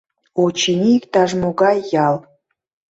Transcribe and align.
Очыни, 0.43 0.89
иктаж-могай 0.97 1.77
ял. 2.07 2.15